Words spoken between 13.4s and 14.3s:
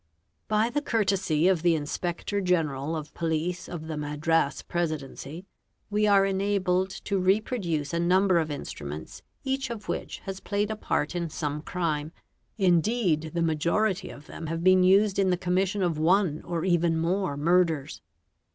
majority of